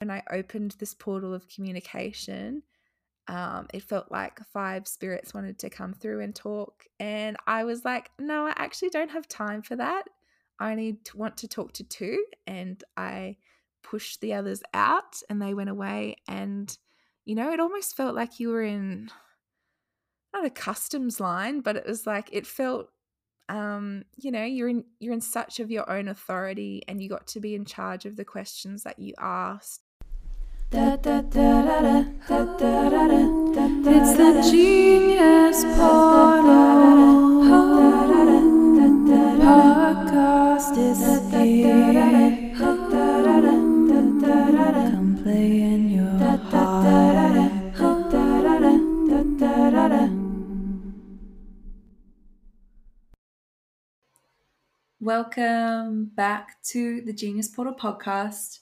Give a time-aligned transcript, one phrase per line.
[0.00, 2.62] when I opened this portal of communication,
[3.28, 6.84] um, it felt like five spirits wanted to come through and talk.
[6.98, 10.04] And I was like, no, I actually don't have time for that.
[10.58, 12.24] I to want to talk to two.
[12.46, 13.36] And I
[13.82, 16.16] pushed the others out and they went away.
[16.26, 16.76] And,
[17.24, 19.10] you know, it almost felt like you were in
[20.32, 22.90] not a customs line, but it was like it felt
[23.50, 27.26] um, you know, you're in you're in such of your own authority and you got
[27.28, 29.89] to be in charge of the questions that you asked.
[30.72, 31.02] It's
[34.16, 36.46] the genius portal.
[39.40, 41.00] Podcast is
[41.32, 42.54] here.
[42.56, 42.92] Come
[45.24, 47.00] play in your heart.
[55.00, 58.60] Welcome back to the Genius Portal podcast.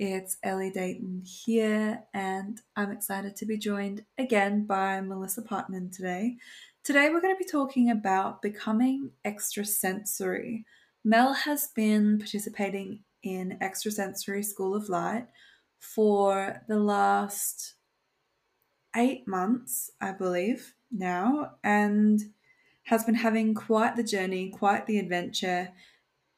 [0.00, 6.36] It's Ellie Deighton here, and I'm excited to be joined again by Melissa Partanen today.
[6.84, 10.64] Today, we're going to be talking about becoming extrasensory.
[11.04, 15.26] Mel has been participating in Extrasensory School of Light
[15.80, 17.74] for the last
[18.94, 22.22] eight months, I believe, now, and
[22.84, 25.72] has been having quite the journey, quite the adventure,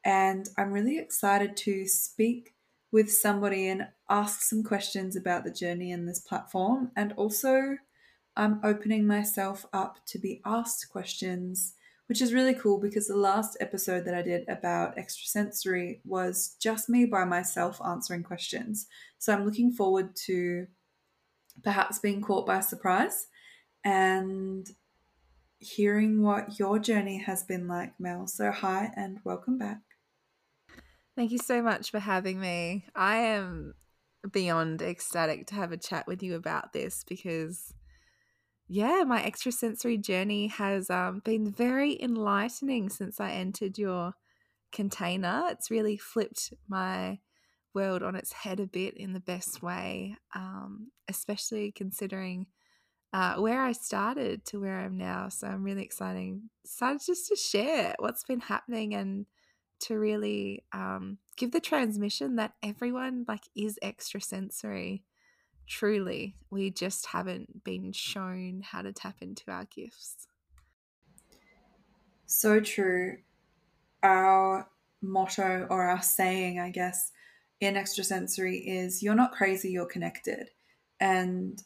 [0.03, 2.55] and I'm really excited to speak
[2.91, 6.91] with somebody and ask some questions about the journey in this platform.
[6.95, 7.77] And also,
[8.35, 11.73] I'm opening myself up to be asked questions,
[12.07, 16.89] which is really cool because the last episode that I did about extrasensory was just
[16.89, 18.87] me by myself answering questions.
[19.19, 20.67] So I'm looking forward to
[21.63, 23.27] perhaps being caught by surprise
[23.83, 24.67] and
[25.59, 28.27] hearing what your journey has been like, Mel.
[28.27, 29.90] So, hi and welcome back.
[31.15, 32.85] Thank you so much for having me.
[32.95, 33.73] I am
[34.31, 37.73] beyond ecstatic to have a chat with you about this because,
[38.67, 44.13] yeah, my extrasensory journey has um, been very enlightening since I entered your
[44.71, 45.43] container.
[45.49, 47.19] It's really flipped my
[47.73, 52.47] world on its head a bit in the best way, um, especially considering
[53.11, 55.27] uh, where I started to where I'm now.
[55.27, 59.25] So I'm really excited, excited just to share what's been happening and
[59.81, 65.03] to really um, give the transmission that everyone like is extrasensory.
[65.67, 70.27] Truly, we just haven't been shown how to tap into our gifts.
[72.25, 73.17] So true.
[74.03, 74.67] Our
[75.01, 77.11] motto or our saying, I guess,
[77.59, 80.49] in extrasensory is you're not crazy, you're connected.
[80.99, 81.61] And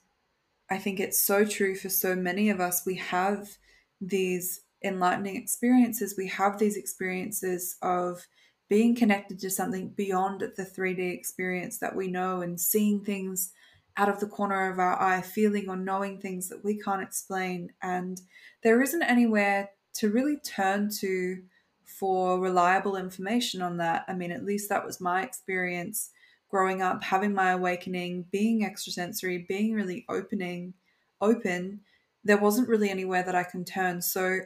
[0.70, 2.86] I think it's so true for so many of us.
[2.86, 3.58] We have
[4.02, 6.16] these enlightening experiences.
[6.18, 8.25] We have these experiences of
[8.69, 13.51] being connected to something beyond the 3D experience that we know and seeing things
[13.97, 17.72] out of the corner of our eye, feeling or knowing things that we can't explain.
[17.81, 18.19] And
[18.63, 21.41] there isn't anywhere to really turn to
[21.85, 24.03] for reliable information on that.
[24.07, 26.09] I mean, at least that was my experience
[26.50, 30.73] growing up, having my awakening, being extrasensory, being really opening,
[31.22, 31.81] open.
[32.23, 34.02] There wasn't really anywhere that I can turn.
[34.02, 34.40] So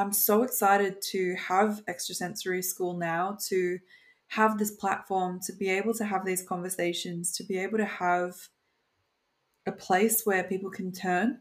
[0.00, 3.78] I'm so excited to have extrasensory school now, to
[4.28, 8.34] have this platform, to be able to have these conversations, to be able to have
[9.66, 11.40] a place where people can turn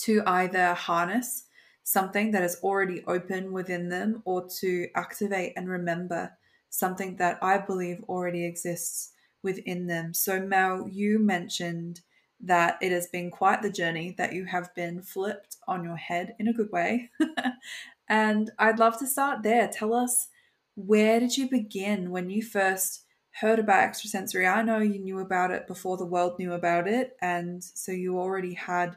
[0.00, 1.44] to either harness
[1.82, 6.30] something that is already open within them or to activate and remember
[6.68, 9.12] something that I believe already exists
[9.42, 10.12] within them.
[10.12, 12.02] So, Mel, you mentioned
[12.42, 16.34] that it has been quite the journey, that you have been flipped on your head
[16.40, 17.10] in a good way.
[18.08, 19.68] and I'd love to start there.
[19.68, 20.28] Tell us
[20.74, 23.04] where did you begin when you first
[23.40, 24.46] heard about extrasensory?
[24.46, 28.18] I know you knew about it before the world knew about it, and so you
[28.18, 28.96] already had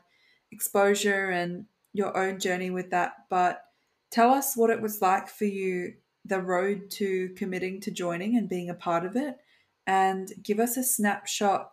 [0.52, 3.14] exposure and your own journey with that.
[3.30, 3.64] But
[4.10, 5.94] tell us what it was like for you,
[6.26, 9.38] the road to committing to joining and being a part of it,
[9.86, 11.72] and give us a snapshot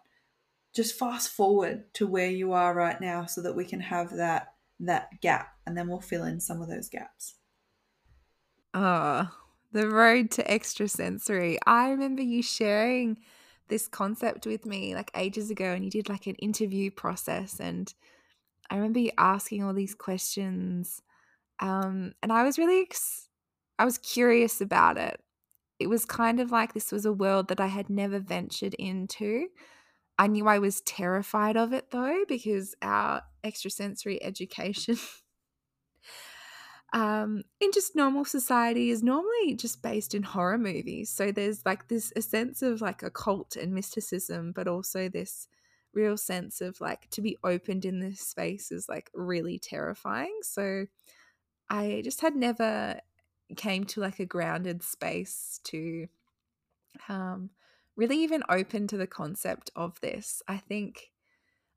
[0.73, 4.55] just fast forward to where you are right now so that we can have that
[4.81, 7.37] that gap and then we'll fill in some of those gaps.
[8.75, 11.59] Ah, oh, the road to extrasensory.
[11.67, 13.19] I remember you sharing
[13.69, 17.93] this concept with me like ages ago and you did like an interview process and
[18.71, 21.03] I remember you asking all these questions
[21.61, 22.89] um and I was really
[23.79, 25.21] I was curious about it.
[25.79, 29.49] It was kind of like this was a world that I had never ventured into.
[30.19, 34.97] I knew I was terrified of it though, because our extrasensory education
[36.93, 41.11] um, in just normal society is normally just based in horror movies.
[41.11, 45.49] So there's like this a sense of like occult and mysticism, but also this
[45.95, 50.39] real sense of like to be opened in this space is like really terrifying.
[50.43, 50.87] So
[51.71, 53.01] I just had never
[53.57, 56.07] came to like a grounded space to
[57.09, 57.51] um
[57.97, 60.43] really even open to the concept of this.
[60.49, 61.13] I think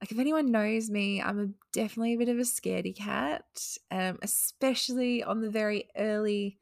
[0.02, 3.46] like if anyone knows me, I'm a, definitely a bit of a scaredy cat,
[3.92, 6.60] um, especially on the very early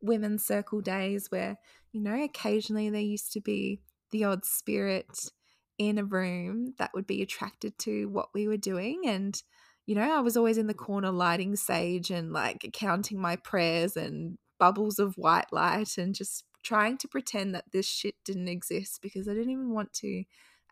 [0.00, 1.58] women's circle days where,
[1.92, 3.80] you know, occasionally there used to be
[4.12, 5.30] the odd spirit
[5.78, 9.02] in a room that would be attracted to what we were doing.
[9.04, 9.40] And,
[9.84, 13.96] you know, I was always in the corner lighting sage and like counting my prayers
[13.96, 19.00] and bubbles of white light and just trying to pretend that this shit didn't exist
[19.00, 20.24] because I didn't even want to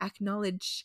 [0.03, 0.85] acknowledge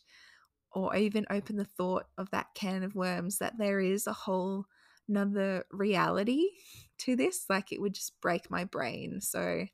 [0.72, 4.66] or even open the thought of that can of worms that there is a whole
[5.08, 6.46] another reality
[6.98, 9.20] to this like it would just break my brain.
[9.20, 9.66] So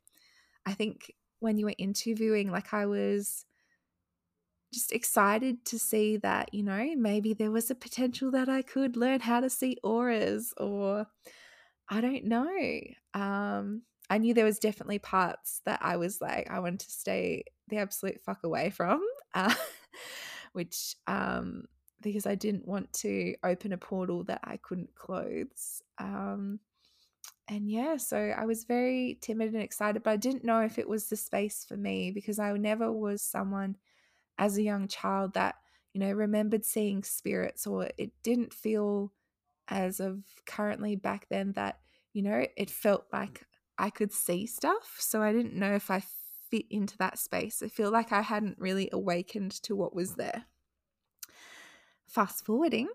[0.65, 3.45] i think when you were interviewing like i was
[4.73, 8.97] just excited to see that you know maybe there was a potential that i could
[8.97, 11.05] learn how to see auras or
[11.89, 12.79] i don't know
[13.13, 17.43] um i knew there was definitely parts that i was like i wanted to stay
[17.67, 19.01] the absolute fuck away from
[19.33, 19.53] uh,
[20.53, 21.65] which um,
[22.01, 25.81] because I didn't want to open a portal that I couldn't close.
[25.97, 26.59] Um,
[27.49, 30.87] and yeah, so I was very timid and excited, but I didn't know if it
[30.87, 33.77] was the space for me because I never was someone
[34.37, 35.55] as a young child that,
[35.93, 39.13] you know, remembered seeing spirits or it didn't feel
[39.69, 41.79] as of currently back then that,
[42.13, 43.45] you know, it felt like
[43.77, 44.97] I could see stuff.
[44.99, 46.03] So I didn't know if I
[46.49, 47.61] fit into that space.
[47.63, 50.45] I feel like I hadn't really awakened to what was there.
[52.05, 52.87] Fast forwarding.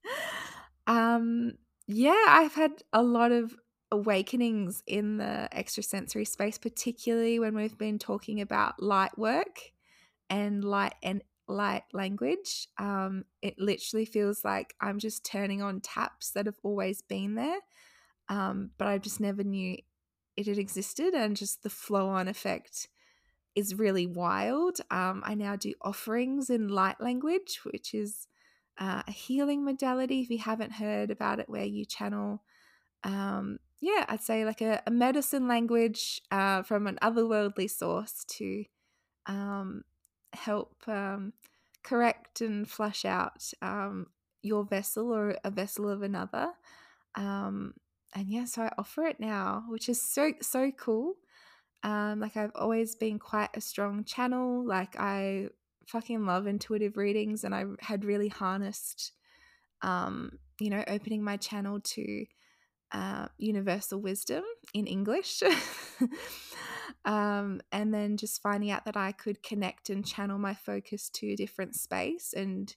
[0.86, 1.52] um
[1.86, 3.54] yeah, I've had a lot of
[3.90, 9.72] awakenings in the extrasensory space, particularly when we've been talking about light work
[10.30, 12.68] and light and light language.
[12.78, 17.58] Um, it literally feels like I'm just turning on taps that have always been there,
[18.32, 19.76] um, but I just never knew
[20.38, 22.88] it had existed and just the flow on effect
[23.54, 24.78] is really wild.
[24.90, 28.26] Um, I now do offerings in light language, which is
[28.78, 30.22] uh, a healing modality.
[30.22, 32.42] If you haven't heard about it, where you channel,
[33.04, 38.64] um, yeah, I'd say like a, a medicine language uh, from an otherworldly source to
[39.26, 39.82] um,
[40.32, 41.34] help um,
[41.82, 44.06] correct and flush out um,
[44.40, 46.52] your vessel or a vessel of another.
[48.14, 51.14] And yeah, so I offer it now, which is so so cool.
[51.82, 54.66] Um, like I've always been quite a strong channel.
[54.66, 55.48] Like I
[55.86, 59.12] fucking love intuitive readings, and I had really harnessed,
[59.82, 62.26] um, you know, opening my channel to
[62.92, 64.44] uh, universal wisdom
[64.74, 65.42] in English.
[67.04, 71.32] um, and then just finding out that I could connect and channel my focus to
[71.32, 72.74] a different space and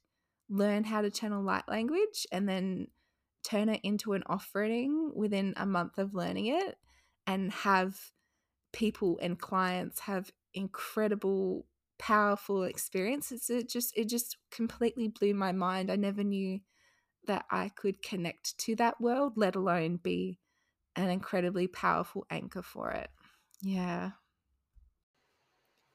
[0.49, 2.87] learn how to channel light language and then
[3.45, 6.75] turn it into an offering within a month of learning it
[7.27, 7.99] and have
[8.73, 11.65] people and clients have incredible
[11.97, 15.89] powerful experiences it just it just completely blew my mind.
[15.91, 16.59] I never knew
[17.27, 20.37] that i could connect to that world let alone be
[20.95, 23.09] an incredibly powerful anchor for it.
[23.61, 24.11] Yeah.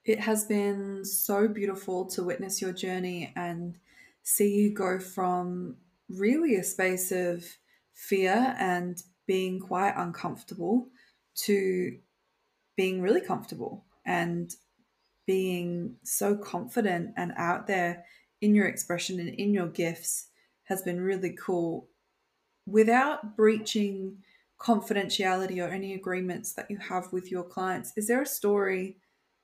[0.04, 3.76] It has been so beautiful to witness your journey and
[4.22, 5.76] see you go from
[6.10, 7.44] really a space of
[7.94, 10.88] fear and being quite uncomfortable
[11.34, 11.96] to
[12.76, 14.54] being really comfortable and
[15.26, 18.04] being so confident and out there
[18.40, 20.28] in your expression and in your gifts
[20.64, 21.88] has been really cool
[22.66, 24.16] without breaching
[24.60, 27.92] confidentiality or any agreements that you have with your clients.
[27.96, 28.98] Is there a story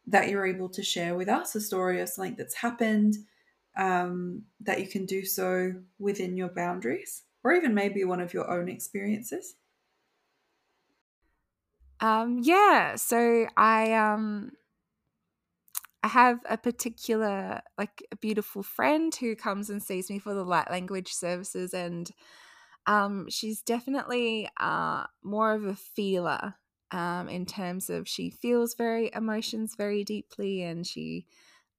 [0.07, 3.17] that you're able to share with us, a story or something that's happened
[3.77, 8.51] um, that you can do so within your boundaries, or even maybe one of your
[8.51, 9.57] own experiences?
[12.01, 14.53] Um, yeah, so I um
[16.03, 20.45] I have a particular like a beautiful friend who comes and sees me for the
[20.45, 22.11] light language services and
[22.87, 26.57] um she's definitely uh more of a feeler
[26.93, 31.27] um in terms of she feels very emotions very deeply and she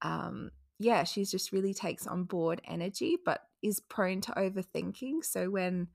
[0.02, 5.24] um yeah, she's just really takes on board energy, but is prone to overthinking.
[5.24, 5.88] So when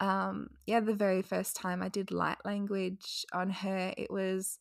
[0.00, 4.58] um yeah, the very first time I did light language on her, it was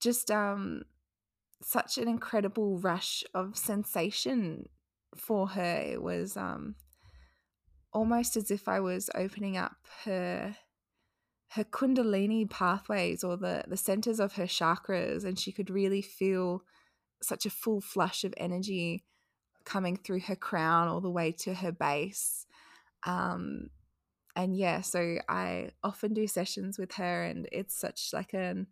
[0.00, 0.82] just um
[1.62, 4.68] such an incredible rush of sensation
[5.16, 5.82] for her.
[5.84, 6.76] It was um
[7.92, 10.56] almost as if I was opening up her
[11.52, 16.62] her kundalini pathways or the the centers of her chakras and she could really feel
[17.22, 19.04] such a full flush of energy
[19.64, 22.46] coming through her crown all the way to her base
[23.04, 23.68] um
[24.34, 28.66] and yeah so i often do sessions with her and it's such like an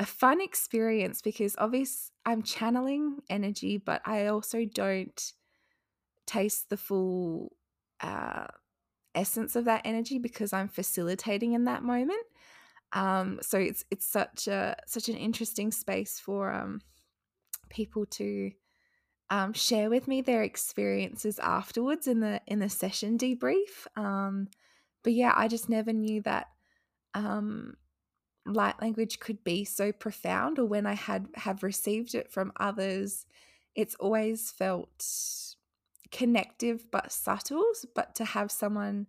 [0.00, 5.32] a fun experience because obviously i'm channeling energy but i also don't
[6.26, 7.52] taste the full
[8.00, 8.46] uh
[9.18, 12.24] essence of that energy because I'm facilitating in that moment.
[12.92, 16.80] Um, so it's it's such a such an interesting space for um,
[17.68, 18.52] people to
[19.30, 23.86] um, share with me their experiences afterwards in the in the session debrief.
[23.96, 24.48] Um,
[25.02, 26.48] but yeah, I just never knew that
[27.14, 27.74] um,
[28.46, 33.26] light language could be so profound, or when I had have received it from others,
[33.74, 35.04] it's always felt
[36.10, 39.06] connective but subtle, but to have someone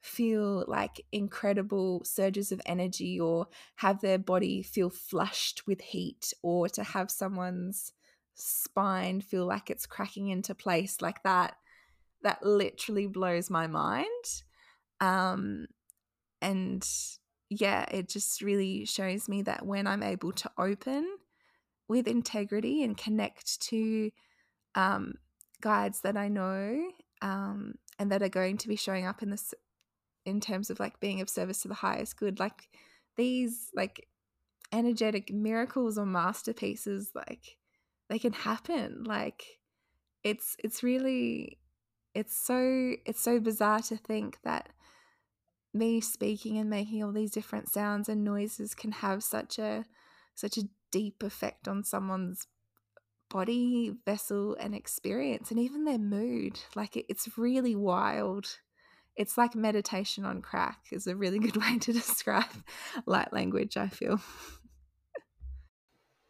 [0.00, 6.68] feel like incredible surges of energy or have their body feel flushed with heat or
[6.68, 7.92] to have someone's
[8.40, 11.54] spine feel like it's cracking into place like that
[12.22, 14.42] that literally blows my mind.
[15.00, 15.66] Um
[16.42, 16.86] and
[17.48, 21.04] yeah it just really shows me that when i'm able to open
[21.88, 24.10] with integrity and connect to
[24.74, 25.14] um
[25.60, 26.90] guides that I know
[27.22, 29.54] um, and that are going to be showing up in this
[30.24, 32.68] in terms of like being of service to the highest good like
[33.16, 34.06] these like
[34.72, 37.56] energetic miracles or masterpieces like
[38.10, 39.42] they can happen like
[40.22, 41.58] it's it's really
[42.14, 44.68] it's so it's so bizarre to think that
[45.72, 49.84] me speaking and making all these different sounds and noises can have such a
[50.34, 52.46] such a deep effect on someone's
[53.30, 56.58] body, vessel, and experience, and even their mood.
[56.74, 58.58] Like it, it's really wild.
[59.16, 62.44] It's like meditation on crack, is a really good way to describe
[63.06, 64.20] light language, I feel.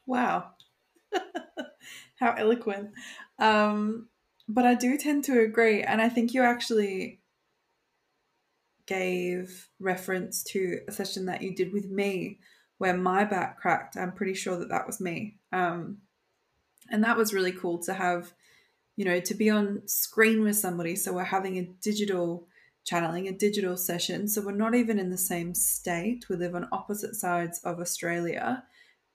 [0.06, 0.50] Wow.
[2.20, 2.90] How eloquent.
[3.38, 4.08] Um,
[4.48, 5.82] but I do tend to agree.
[5.82, 7.20] And I think you actually
[8.86, 12.38] gave reference to a session that you did with me
[12.78, 13.96] where my back cracked.
[13.96, 15.38] I'm pretty sure that that was me.
[15.52, 15.98] Um,
[16.90, 18.32] and that was really cool to have
[18.96, 22.46] you know to be on screen with somebody so we're having a digital
[22.84, 26.68] channeling a digital session so we're not even in the same state we live on
[26.72, 28.62] opposite sides of australia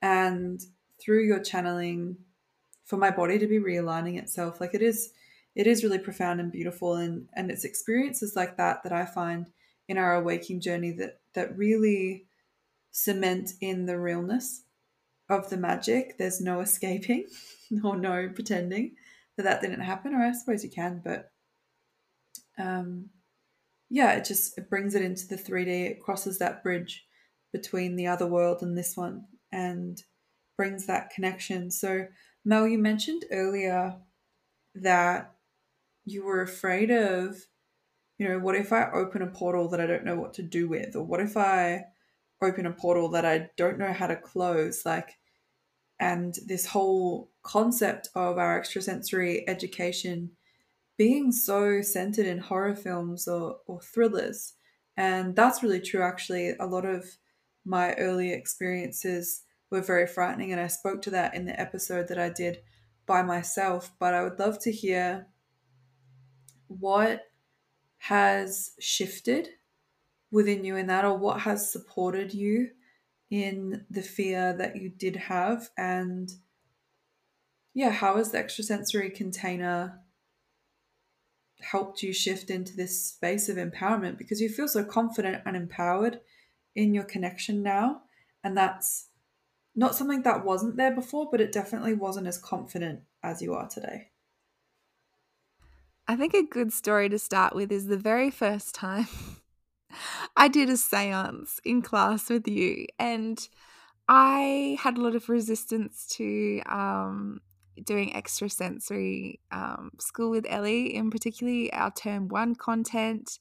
[0.01, 0.62] and
[1.00, 2.17] through your channeling
[2.85, 5.11] for my body to be realigning itself like it is
[5.55, 9.49] it is really profound and beautiful and and it's experiences like that that i find
[9.87, 12.25] in our awakening journey that that really
[12.91, 14.63] cement in the realness
[15.29, 17.25] of the magic there's no escaping
[17.83, 18.95] or no pretending
[19.37, 21.31] that that didn't happen, or I suppose you can, but
[22.57, 23.09] um,
[23.89, 25.91] yeah, it just it brings it into the 3D.
[25.91, 27.05] It crosses that bridge
[27.51, 30.01] between the other world and this one and
[30.57, 31.69] brings that connection.
[31.69, 32.07] So,
[32.45, 33.95] Mel, you mentioned earlier
[34.75, 35.35] that
[36.05, 37.35] you were afraid of,
[38.19, 40.69] you know, what if I open a portal that I don't know what to do
[40.69, 40.95] with?
[40.95, 41.85] Or what if I
[42.41, 44.85] open a portal that I don't know how to close?
[44.85, 45.17] Like,
[45.99, 50.31] and this whole concept of our extrasensory education
[50.97, 54.53] being so centered in horror films or, or thrillers.
[54.97, 56.53] And that's really true, actually.
[56.59, 57.05] A lot of
[57.65, 59.44] my early experiences
[59.75, 62.60] were very frightening, and I spoke to that in the episode that I did
[63.05, 63.91] by myself.
[64.00, 65.27] But I would love to hear
[66.67, 67.22] what
[67.98, 69.50] has shifted
[70.32, 72.70] within you in that, or what has supported you
[73.29, 76.32] in the fear that you did have and
[77.74, 80.00] yeah how has the extrasensory container
[81.62, 86.20] helped you shift into this space of empowerment because you feel so confident and empowered
[86.75, 88.01] in your connection now
[88.44, 89.10] and that's
[89.75, 93.67] not something that wasn't there before but it definitely wasn't as confident as you are
[93.67, 94.10] today
[96.08, 99.08] I think a good story to start with is the very first time
[100.36, 103.48] I did a seance in class with you, and
[104.08, 107.41] I had a lot of resistance to um,
[107.84, 113.39] doing extrasensory um, school with Ellie, in particularly our term one content,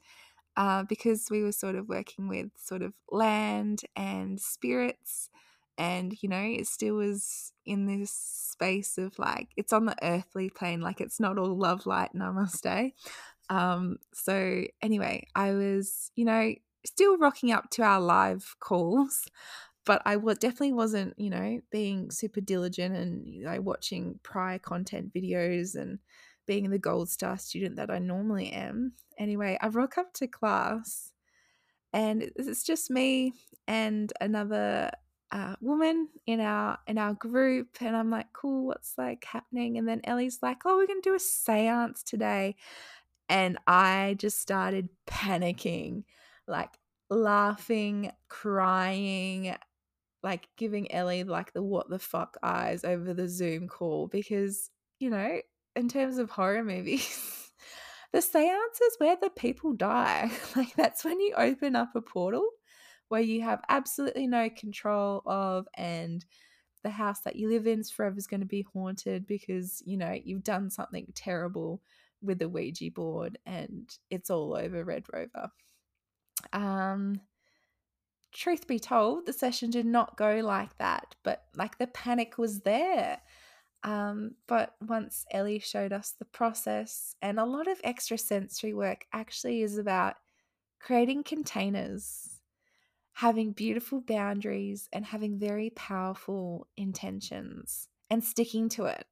[0.56, 5.30] uh, because we were sort of working with sort of land and spirits.
[5.76, 10.50] And, you know, it still was in this space of like, it's on the earthly
[10.50, 12.92] plane, like it's not all love, light, namaste.
[13.50, 16.54] Um, so anyway, I was, you know,
[16.86, 19.28] still rocking up to our live calls,
[19.84, 25.12] but I definitely wasn't, you know, being super diligent and you know watching prior content
[25.12, 25.98] videos and
[26.46, 28.92] being the gold star student that I normally am.
[29.18, 31.12] Anyway, I rock up to class
[31.92, 33.32] and it's just me
[33.66, 34.90] and another
[35.30, 39.78] uh, woman in our in our group and i'm like cool what's like happening?
[39.78, 42.56] And then ellie's like oh we're gonna do a seance today.
[43.28, 46.04] And i just started panicking
[46.46, 46.78] like
[47.10, 49.54] laughing crying
[50.22, 55.10] like giving ellie like the what the fuck eyes over the zoom call because you
[55.10, 55.40] know
[55.76, 57.50] in terms of horror movies
[58.14, 60.30] the seance is where the people die.
[60.56, 62.48] Like that's when you open up a portal
[63.14, 66.24] where you have absolutely no control of and
[66.82, 69.96] the house that you live in is forever is going to be haunted because you
[69.96, 71.80] know you've done something terrible
[72.20, 75.48] with the Ouija board and it's all over Red Rover.
[76.52, 77.20] Um
[78.32, 82.62] truth be told, the session did not go like that, but like the panic was
[82.62, 83.20] there.
[83.84, 89.04] Um, but once Ellie showed us the process, and a lot of extra sensory work
[89.12, 90.16] actually is about
[90.80, 92.33] creating containers
[93.14, 99.06] having beautiful boundaries and having very powerful intentions and sticking to it.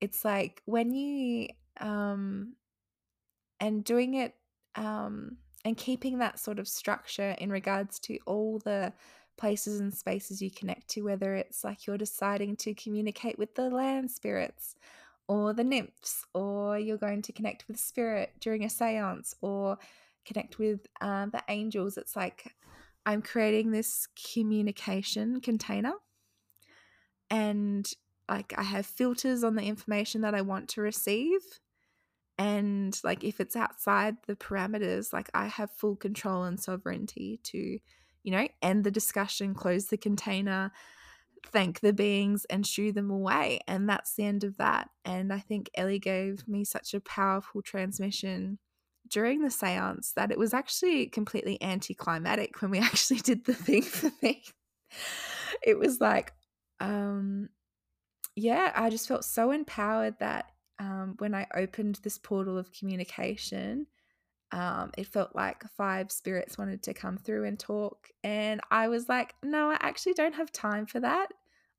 [0.00, 1.48] It's like when you
[1.80, 2.54] um
[3.58, 4.34] and doing it
[4.76, 8.92] um and keeping that sort of structure in regards to all the
[9.38, 13.70] places and spaces you connect to whether it's like you're deciding to communicate with the
[13.70, 14.76] land spirits
[15.26, 19.78] or the nymphs or you're going to connect with spirit during a séance or
[20.26, 22.54] connect with uh, the angels it's like
[23.06, 25.94] I'm creating this communication container
[27.30, 27.88] and
[28.28, 31.40] like I have filters on the information that I want to receive.
[32.38, 37.78] And like if it's outside the parameters like I have full control and sovereignty to
[38.24, 40.72] you know end the discussion close the container
[41.46, 43.60] thank the beings and shoo them away.
[43.66, 44.90] And that's the end of that.
[45.04, 48.58] And I think Ellie gave me such a powerful transmission
[49.08, 53.82] during the seance that it was actually completely anticlimactic when we actually did the thing
[53.82, 54.42] for me.
[55.62, 56.32] It was like,
[56.80, 57.48] um,
[58.36, 60.46] yeah, I just felt so empowered that
[60.78, 63.86] um, when I opened this portal of communication,
[64.52, 68.08] um, it felt like five spirits wanted to come through and talk.
[68.22, 71.28] And I was like, no, I actually don't have time for that.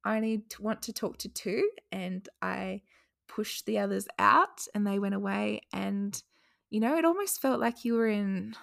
[0.03, 1.69] I need want to talk to two.
[1.91, 2.81] And I
[3.27, 5.61] pushed the others out and they went away.
[5.73, 6.21] And
[6.69, 8.55] you know, it almost felt like you were in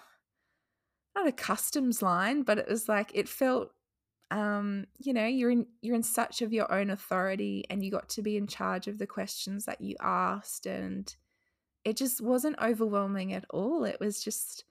[1.15, 3.73] not a customs line, but it was like it felt
[4.31, 8.09] um, you know, you're in you're in such of your own authority and you got
[8.11, 11.15] to be in charge of the questions that you asked and
[11.85, 13.85] it just wasn't overwhelming at all.
[13.85, 14.65] It was just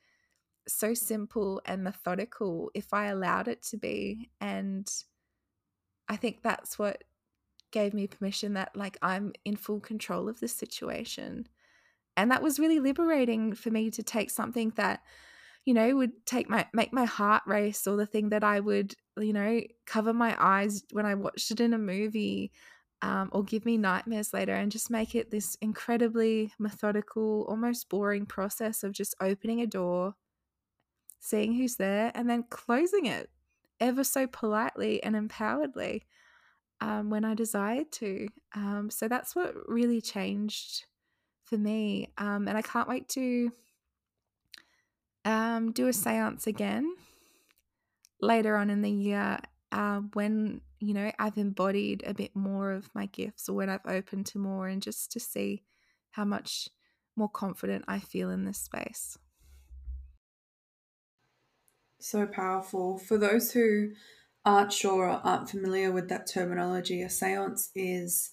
[0.68, 4.32] so simple and methodical if I allowed it to be.
[4.40, 4.92] And
[6.08, 7.04] I think that's what
[7.72, 11.48] gave me permission that like I'm in full control of this situation.
[12.18, 15.02] And that was really liberating for me to take something that,
[15.66, 18.96] you know, would take my make my heart race or the thing that I would,
[19.18, 22.52] you know, cover my eyes when I watched it in a movie.
[23.04, 28.28] Um, or give me nightmares later and just make it this incredibly methodical, almost boring
[28.28, 30.14] process of just opening a door,
[31.20, 33.30] seeing who's there, and then closing it
[33.80, 36.04] ever so politely and empoweredly
[36.82, 38.28] um, when I desired to.
[38.56, 40.86] Um, so that's what really changed
[41.52, 42.08] for me.
[42.18, 43.52] Um, and I can't wait to
[45.26, 46.96] um, do a seance again
[48.22, 49.38] later on in the year
[49.74, 53.86] uh, when, you know, I've embodied a bit more of my gifts or when I've
[53.86, 55.64] opened to more and just to see
[56.12, 56.70] how much
[57.18, 59.18] more confident I feel in this space.
[62.00, 62.98] So powerful.
[62.98, 63.90] For those who
[64.46, 68.32] aren't sure or aren't familiar with that terminology, a seance is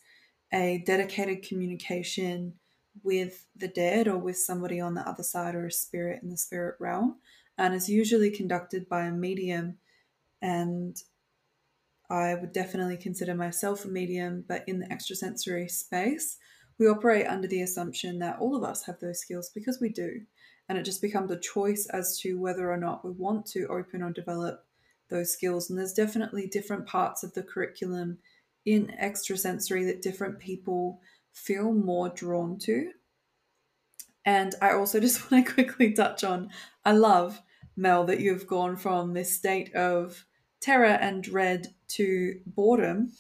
[0.53, 2.55] a dedicated communication
[3.03, 6.37] with the dead or with somebody on the other side or a spirit in the
[6.37, 7.17] spirit realm
[7.57, 9.77] and it's usually conducted by a medium
[10.41, 10.97] and
[12.11, 16.39] I would definitely consider myself a medium, but in the extrasensory space,
[16.79, 20.23] we operate under the assumption that all of us have those skills because we do.
[20.69, 24.03] And it just becomes a choice as to whether or not we want to open
[24.03, 24.65] or develop
[25.11, 25.69] those skills.
[25.69, 28.19] And there's definitely different parts of the curriculum
[28.65, 31.01] in extrasensory that different people
[31.33, 32.91] feel more drawn to.
[34.25, 36.51] And I also just want to quickly touch on
[36.85, 37.41] I love,
[37.77, 40.25] Mel, that you've gone from this state of
[40.61, 43.13] terror and dread to boredom,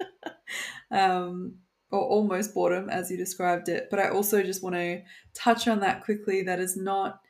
[0.90, 1.56] um,
[1.90, 3.88] or almost boredom as you described it.
[3.90, 5.02] But I also just want to
[5.34, 6.42] touch on that quickly.
[6.42, 7.20] That is not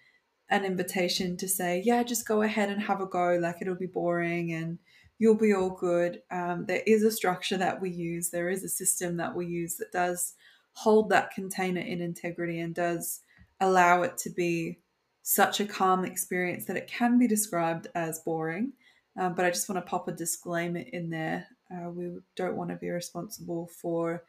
[0.49, 3.87] an invitation to say, yeah, just go ahead and have a go, like it'll be
[3.87, 4.79] boring and
[5.19, 6.23] you'll be all good.
[6.31, 9.77] Um, there is a structure that we use, there is a system that we use
[9.77, 10.35] that does
[10.73, 13.21] hold that container in integrity and does
[13.61, 14.79] allow it to be
[15.23, 18.73] such a calm experience that it can be described as boring.
[19.19, 21.47] Um, but I just want to pop a disclaimer in there.
[21.73, 24.23] Uh, we don't want to be responsible for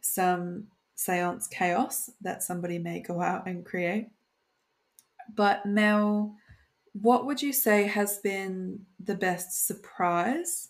[0.00, 4.08] some seance chaos that somebody may go out and create.
[5.34, 6.36] But Mel,
[6.92, 10.68] what would you say has been the best surprise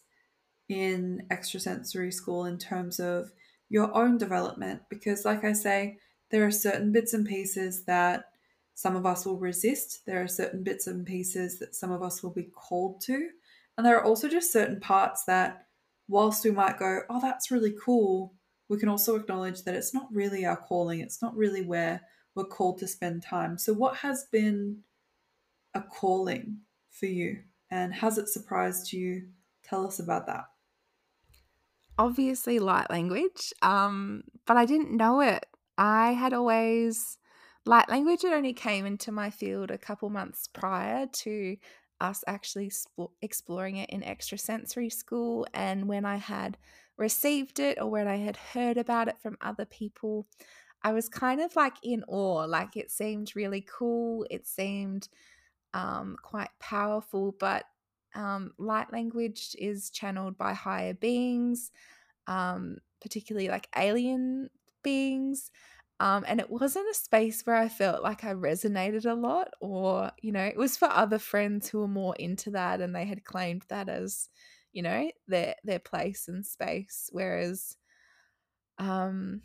[0.69, 3.33] in extrasensory school in terms of
[3.69, 4.83] your own development?
[4.91, 5.99] Because, like I say,
[6.31, 8.27] there are certain bits and pieces that
[8.75, 12.23] some of us will resist, there are certain bits and pieces that some of us
[12.23, 13.29] will be called to,
[13.77, 15.67] and there are also just certain parts that,
[16.09, 18.33] whilst we might go, oh, that's really cool,
[18.69, 22.01] we can also acknowledge that it's not really our calling, it's not really where
[22.35, 23.59] we're called to spend time.
[23.59, 24.79] So, what has been
[25.75, 26.59] a calling
[26.91, 27.39] for you,
[27.71, 29.29] and has it surprised you?
[29.63, 30.45] Tell us about that.
[31.99, 35.47] Obviously, light language, um, but I didn't know it.
[35.77, 37.19] I had always
[37.67, 38.25] light language.
[38.25, 41.57] It only came into my field a couple months prior to
[42.01, 42.73] us actually
[43.21, 46.57] exploring it in extrasensory school, and when I had
[46.97, 50.27] received it or when I had heard about it from other people,
[50.83, 52.45] I was kind of like in awe.
[52.45, 54.27] Like it seemed really cool.
[54.31, 55.09] It seemed
[55.75, 57.65] um, quite powerful, but
[58.15, 61.71] um, light language is channeled by higher beings,
[62.27, 64.51] um, particularly like alien
[64.83, 65.51] beings.
[66.01, 70.11] Um, and it wasn't a space where I felt like I resonated a lot, or,
[70.23, 73.25] you know, it was for other friends who were more into that and they had
[73.25, 74.31] claimed that as
[74.73, 77.77] you know their their place and space whereas
[78.79, 79.43] um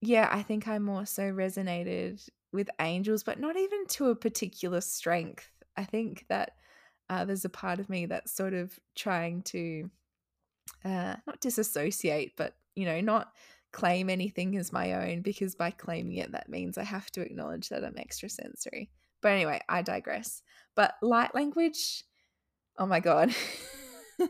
[0.00, 4.80] yeah i think i more so resonated with angels but not even to a particular
[4.80, 5.50] strength.
[5.76, 6.52] I think that
[7.10, 9.90] uh, there's a part of me that's sort of trying to
[10.84, 13.32] uh, not disassociate but you know not
[13.72, 17.68] claim anything as my own because by claiming it that means i have to acknowledge
[17.68, 18.90] that i'm extrasensory.
[19.20, 20.42] But anyway i digress.
[20.74, 22.04] But light language
[22.78, 23.34] oh my god.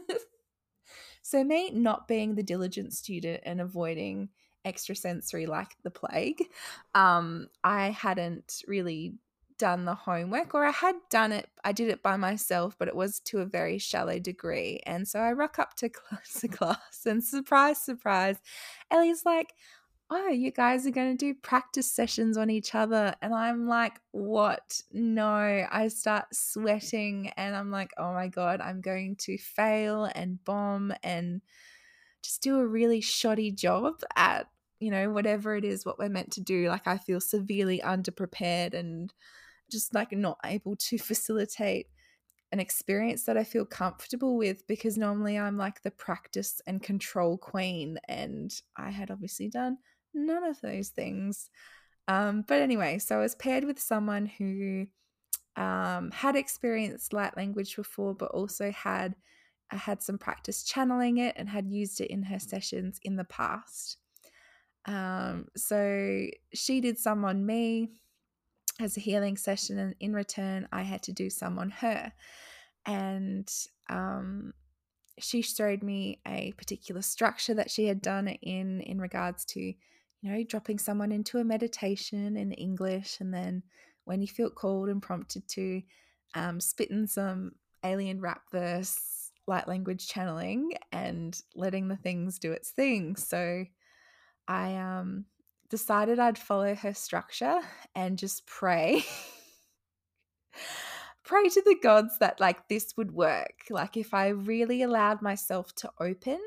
[1.28, 4.31] So, me not being the diligent student and avoiding
[4.68, 6.44] extrasensory like the plague,
[6.94, 9.14] um, I hadn't really
[9.59, 11.48] done the homework, or I had done it.
[11.64, 14.81] I did it by myself, but it was to a very shallow degree.
[14.87, 18.38] And so I rock up to class, to class and surprise, surprise,
[18.90, 19.54] Ellie's like,
[20.11, 23.14] oh, you guys are going to do practice sessions on each other.
[23.20, 24.81] And I'm like, what?
[24.90, 25.66] No.
[25.70, 30.94] I start sweating and I'm like, oh my God, I'm going to fail and bomb
[31.02, 31.42] and
[32.22, 34.48] just do a really shoddy job at,
[34.81, 36.69] you know, whatever it is, what we're meant to do.
[36.69, 39.12] Like, I feel severely underprepared and
[39.71, 41.87] just like not able to facilitate
[42.51, 47.37] an experience that I feel comfortable with because normally I'm like the practice and control
[47.37, 47.99] queen.
[48.09, 49.79] And I had obviously done
[50.14, 51.51] none of those things.
[52.07, 54.87] Um, but anyway, so I was paired with someone who
[55.57, 59.14] um, had experienced light language before, but also had
[59.71, 63.25] uh, had some practice channeling it and had used it in her sessions in the
[63.25, 63.99] past.
[64.88, 67.90] Um, so she did some on me
[68.81, 72.12] as a healing session, and in return, I had to do some on her.
[72.87, 73.48] And
[73.90, 74.55] um,
[75.18, 79.74] she showed me a particular structure that she had done in in regards to
[80.20, 83.62] you know, dropping someone into a meditation in English, and then
[84.05, 85.83] when you feel called and prompted to,
[86.35, 87.53] um, spitting some
[87.85, 93.14] alien rap verse, light language channeling, and letting the things do its thing.
[93.16, 93.64] So
[94.48, 95.26] I um,
[95.68, 97.61] decided I'd follow her structure
[97.94, 99.04] and just pray.
[101.24, 103.64] pray to the gods that like this would work.
[103.68, 106.40] Like if I really allowed myself to open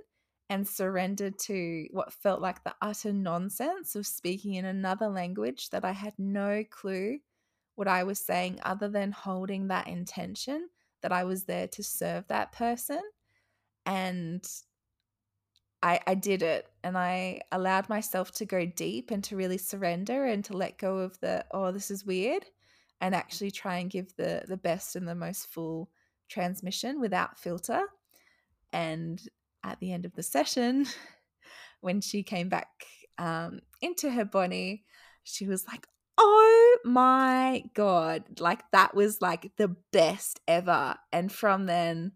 [0.49, 5.85] and surrendered to what felt like the utter nonsense of speaking in another language that
[5.85, 7.19] I had no clue
[7.75, 10.69] what I was saying other than holding that intention
[11.03, 13.01] that I was there to serve that person.
[13.85, 14.45] And
[15.81, 20.26] I, I did it and I allowed myself to go deep and to really surrender
[20.26, 22.46] and to let go of the, oh, this is weird,
[23.00, 25.89] and actually try and give the the best and the most full
[26.30, 27.84] transmission without filter.
[28.74, 29.22] And
[29.63, 30.86] at the end of the session,
[31.82, 32.70] when she came back
[33.17, 34.86] um, into her body,
[35.24, 38.39] she was like, Oh my God.
[38.39, 40.96] Like, that was like the best ever.
[41.12, 42.13] And from then,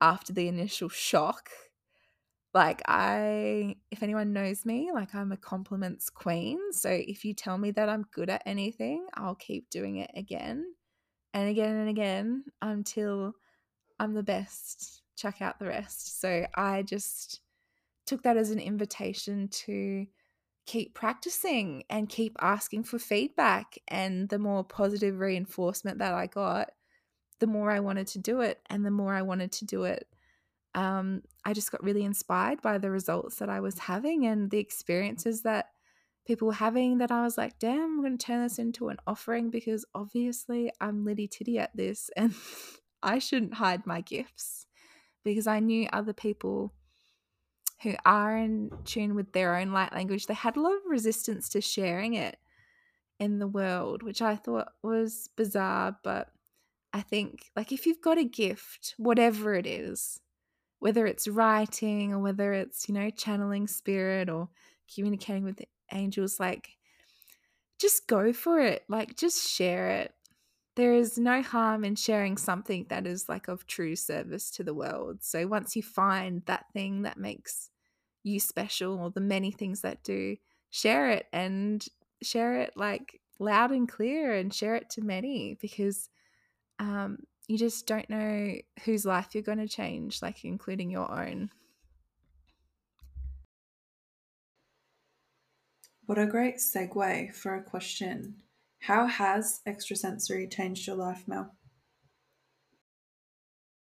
[0.00, 1.50] after the initial shock,
[2.54, 6.58] like, I, if anyone knows me, like, I'm a compliments queen.
[6.72, 10.66] So if you tell me that I'm good at anything, I'll keep doing it again
[11.32, 13.34] and again and again until
[13.98, 16.20] I'm the best check out the rest.
[16.20, 17.40] So I just
[18.06, 20.06] took that as an invitation to
[20.66, 23.78] keep practicing and keep asking for feedback.
[23.88, 26.70] And the more positive reinforcement that I got,
[27.40, 28.60] the more I wanted to do it.
[28.68, 30.06] And the more I wanted to do it,
[30.74, 34.58] um, I just got really inspired by the results that I was having and the
[34.58, 35.66] experiences that
[36.26, 38.98] people were having that I was like, damn, I'm going to turn this into an
[39.06, 42.34] offering because obviously I'm litty titty at this and
[43.02, 44.66] I shouldn't hide my gifts
[45.24, 46.72] because I knew other people
[47.82, 51.48] who are in tune with their own light language, they had a lot of resistance
[51.50, 52.36] to sharing it
[53.18, 55.96] in the world, which I thought was bizarre.
[56.04, 56.28] But
[56.92, 60.20] I think, like, if you've got a gift, whatever it is,
[60.82, 64.48] whether it's writing or whether it's, you know, channeling spirit or
[64.92, 65.60] communicating with
[65.92, 66.70] angels, like,
[67.78, 68.82] just go for it.
[68.88, 70.12] Like, just share it.
[70.74, 74.74] There is no harm in sharing something that is like of true service to the
[74.74, 75.22] world.
[75.22, 77.70] So once you find that thing that makes
[78.24, 80.36] you special or the many things that do,
[80.70, 81.86] share it and
[82.22, 86.10] share it like loud and clear and share it to many because
[86.80, 87.18] um,
[87.52, 91.50] you just don't know whose life you're going to change, like including your own.
[96.06, 98.36] What a great segue for a question.
[98.80, 101.54] How has extrasensory changed your life, Mel?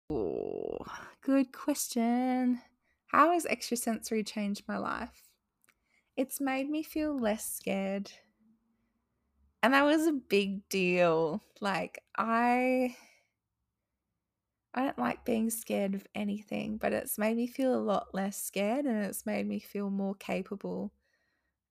[0.09, 0.79] Oh,
[1.21, 2.59] good question.
[3.05, 5.27] How has extrasensory changed my life?
[6.17, 8.11] It's made me feel less scared.
[9.61, 11.43] And that was a big deal.
[11.61, 12.95] Like I
[14.73, 18.41] I don't like being scared of anything, but it's made me feel a lot less
[18.41, 20.93] scared and it's made me feel more capable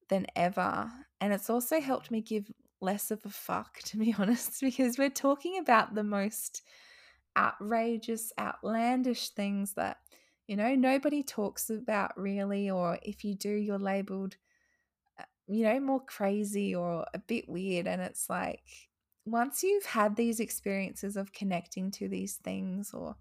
[0.09, 0.91] than ever.
[1.21, 5.11] And it's also helped me give less of a fuck, to be honest, because we're
[5.11, 6.63] talking about the most
[7.37, 9.97] outrageous, outlandish things that
[10.49, 14.37] you know, nobody talks about really, or if you do, you're labeled,
[15.19, 17.87] uh, you know, more crazy or a bit weird.
[17.87, 18.61] And it's like,
[19.25, 23.17] once you've had these experiences of connecting to these things or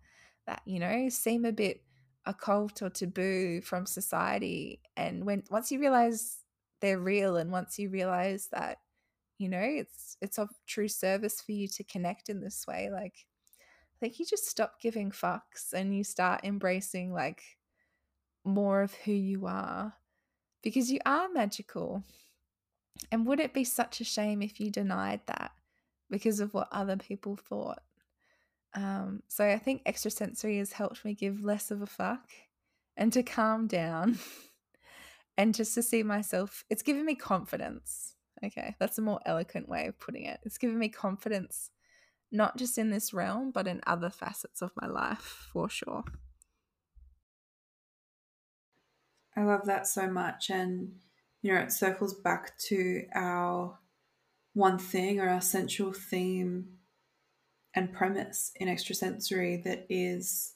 [0.47, 1.83] that, you know, seem a bit
[2.25, 6.39] occult or taboo from society, and when once you realize
[6.81, 8.79] they're real, and once you realize that,
[9.37, 13.25] you know, it's it's of true service for you to connect in this way, like
[13.95, 17.43] I think you just stop giving fucks and you start embracing like
[18.43, 19.93] more of who you are
[20.63, 22.03] because you are magical.
[23.11, 25.51] And would it be such a shame if you denied that
[26.11, 27.81] because of what other people thought?
[28.75, 32.29] Um, so I think extrasensory has helped me give less of a fuck
[32.95, 34.19] and to calm down
[35.37, 36.63] and just to see myself.
[36.69, 38.15] It's given me confidence.
[38.43, 40.39] Okay, that's a more eloquent way of putting it.
[40.43, 41.69] It's given me confidence
[42.31, 46.03] not just in this realm, but in other facets of my life for sure.
[49.35, 50.49] I love that so much.
[50.49, 50.93] And,
[51.41, 53.77] you know, it circles back to our
[54.53, 56.65] one thing or our central theme
[57.73, 60.55] and premise in extrasensory that is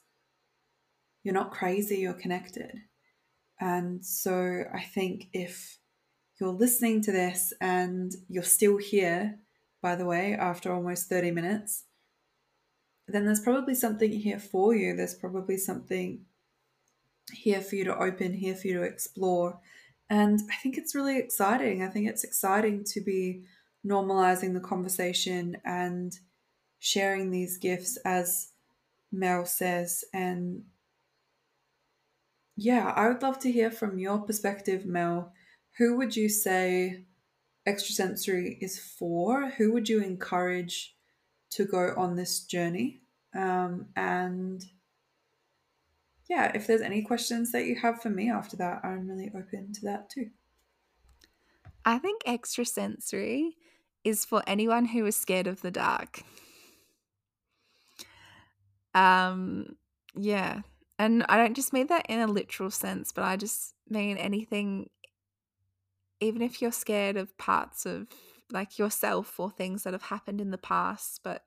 [1.24, 2.72] you're not crazy, you're connected.
[3.60, 5.80] And so I think if
[6.40, 9.40] you're listening to this and you're still here
[9.86, 11.84] by the way, after almost 30 minutes,
[13.08, 14.96] then there's probably something here for you.
[14.96, 16.22] There's probably something
[17.32, 19.60] here for you to open, here for you to explore.
[20.10, 21.84] And I think it's really exciting.
[21.84, 23.44] I think it's exciting to be
[23.86, 26.18] normalizing the conversation and
[26.80, 28.52] sharing these gifts, as
[29.12, 30.04] Mel says.
[30.14, 30.64] And
[32.56, 35.34] yeah, I would love to hear from your perspective, Mel.
[35.78, 37.06] Who would you say
[37.68, 40.96] extrasensory is for, who would you encourage
[41.52, 43.02] to go on this journey?
[43.36, 44.64] Um, and
[46.30, 49.74] yeah, if there's any questions that you have for me after that, I'm really open
[49.74, 50.30] to that too.
[51.84, 53.58] I think extrasensory
[54.06, 56.22] is for anyone who is scared of the dark.
[58.94, 59.76] Um,
[60.16, 60.62] yeah.
[60.98, 64.90] And I don't just mean that in a literal sense, but I just mean anything
[66.22, 68.08] even if you're scared of parts of
[68.52, 71.44] like yourself or things that have happened in the past, but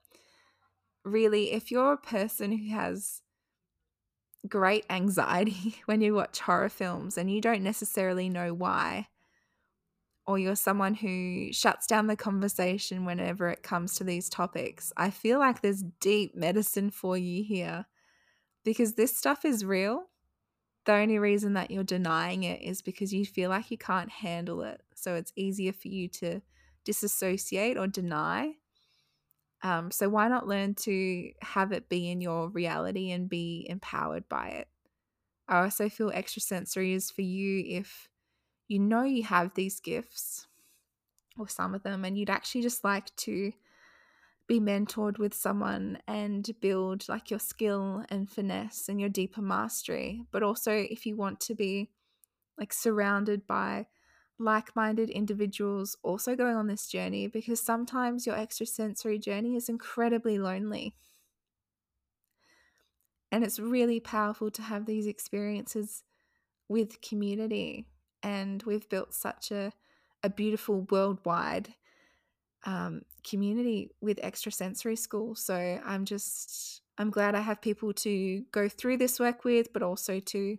[1.04, 3.22] really, if you're a person who has
[4.48, 9.08] great anxiety when you watch horror films and you don't necessarily know why,
[10.28, 15.10] or you're someone who shuts down the conversation whenever it comes to these topics, I
[15.10, 17.86] feel like there's deep medicine for you here
[18.62, 20.04] because this stuff is real
[20.88, 24.62] the only reason that you're denying it is because you feel like you can't handle
[24.62, 24.80] it.
[24.94, 26.40] So it's easier for you to
[26.86, 28.54] disassociate or deny.
[29.62, 34.30] Um, so why not learn to have it be in your reality and be empowered
[34.30, 34.68] by it?
[35.46, 38.08] I also feel extrasensory is for you if
[38.68, 40.46] you know you have these gifts
[41.38, 43.52] or some of them, and you'd actually just like to
[44.46, 50.24] be mentored with someone and build like your skill and finesse and your deeper mastery.
[50.30, 51.90] But also, if you want to be
[52.58, 53.86] like surrounded by
[54.38, 60.38] like minded individuals also going on this journey, because sometimes your extrasensory journey is incredibly
[60.38, 60.94] lonely.
[63.30, 66.02] And it's really powerful to have these experiences
[66.68, 67.86] with community.
[68.22, 69.72] And we've built such a,
[70.22, 71.74] a beautiful worldwide
[72.64, 75.34] um, community with extrasensory school.
[75.34, 75.54] So
[75.84, 80.18] I'm just, I'm glad I have people to go through this work with, but also
[80.20, 80.58] to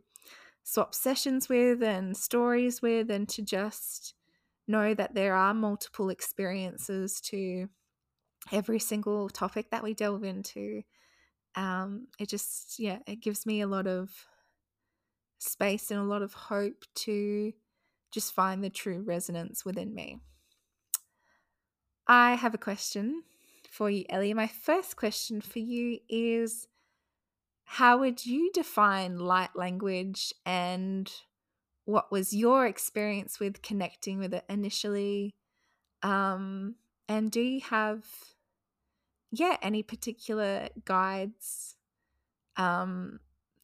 [0.64, 4.14] swap sessions with and stories with, and to just
[4.68, 7.68] know that there are multiple experiences to
[8.52, 10.84] every single topic that we delve into.
[11.56, 14.12] Um, it just, yeah, it gives me a lot of
[15.40, 17.54] space and a lot of hope to
[18.12, 20.20] just find the true resonance within me.
[22.08, 23.24] I have a question
[23.70, 24.34] for you, Ellie.
[24.34, 26.68] My first question for you is
[27.64, 31.12] How would you define light language and
[31.86, 35.36] what was your experience with connecting with it initially?
[36.04, 36.76] Um,
[37.08, 38.06] and do you have,
[39.32, 41.76] yeah, any particular guides
[42.58, 43.20] um,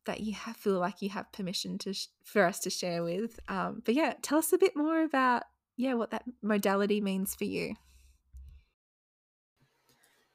[0.06, 3.40] that you have, feel like you have permission to sh- for us to share with?
[3.48, 5.44] Um, but yeah, tell us a bit more about
[5.78, 7.76] yeah what that modality means for you.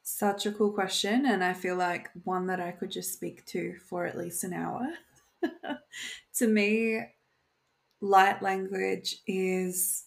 [0.03, 3.77] Such a cool question, and I feel like one that I could just speak to
[3.89, 4.89] for at least an hour.
[6.35, 7.01] to me,
[8.01, 10.05] light language is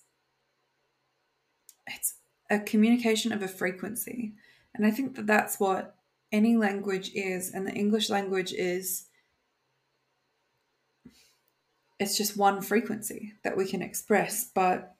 [1.87, 2.15] it's
[2.49, 4.33] a communication of a frequency.
[4.75, 5.95] And I think that that's what
[6.31, 9.05] any language is, and the English language is
[12.03, 14.95] it's just one frequency that we can express, but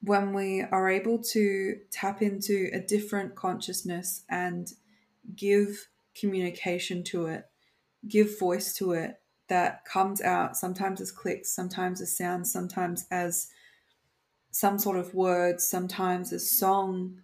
[0.00, 4.72] when we are able to tap into a different consciousness and
[5.36, 5.88] give
[6.18, 7.44] communication to it,
[8.08, 13.48] give voice to it that comes out sometimes as clicks, sometimes as sounds, sometimes as
[14.50, 17.20] some sort of words, sometimes as song,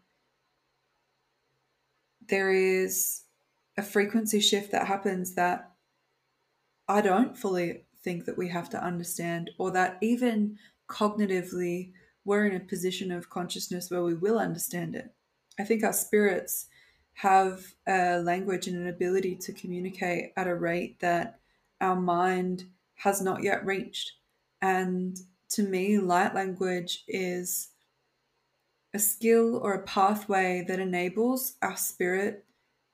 [2.29, 3.23] there is
[3.77, 5.73] a frequency shift that happens that
[6.87, 10.59] I don't fully think that we have to understand, or that even
[10.89, 11.93] cognitively
[12.25, 15.13] we're in a position of consciousness where we will understand it.
[15.59, 16.67] I think our spirits
[17.15, 21.41] have a language and an ability to communicate at a rate that
[21.81, 22.65] our mind
[22.97, 24.13] has not yet reached.
[24.63, 25.19] And
[25.51, 27.71] to me, light language is
[28.95, 32.45] a skill or a pathway that enables our spirit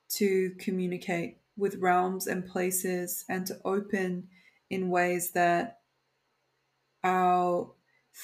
[0.09, 4.27] to communicate with realms and places and to open
[4.69, 5.79] in ways that
[7.03, 7.71] our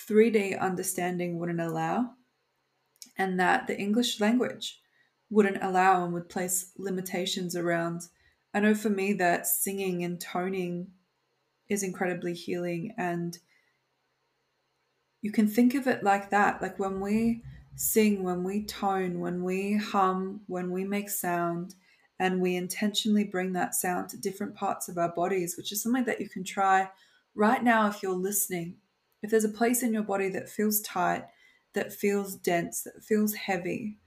[0.08, 2.12] 3D understanding wouldn't allow,
[3.18, 4.80] and that the English language
[5.30, 8.04] wouldn't allow and would place limitations around.
[8.54, 10.88] I know for me that singing and toning
[11.70, 13.38] is incredibly healing, and
[15.22, 16.62] you can think of it like that.
[16.62, 17.44] Like when we
[17.76, 21.76] sing, when we tone, when we hum, when we make sound,
[22.22, 26.06] and we intentionally bring that sound to different parts of our bodies, which is something
[26.06, 26.90] that you can try
[27.36, 28.78] right now if you're listening
[29.22, 31.26] if there's a place in your body that feels tight,
[31.74, 33.98] that feels dense, that feels heavy,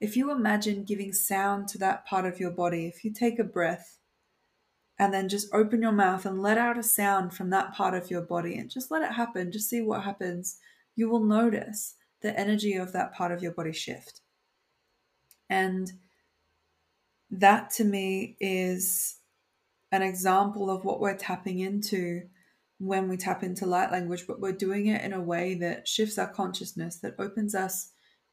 [0.00, 3.44] if you imagine giving sound to that part of your body, if you take a
[3.44, 3.98] breath
[4.98, 8.10] and then just open your mouth and let out a sound from that part of
[8.10, 10.58] your body and just let it happen, just see what happens,
[10.94, 14.20] you will notice the energy of that part of your body shift.
[15.50, 15.90] And
[17.30, 19.16] that to me is
[19.92, 22.22] an example of what we're tapping into
[22.78, 26.18] when we tap into light language, but we're doing it in a way that shifts
[26.18, 27.90] our consciousness, that opens us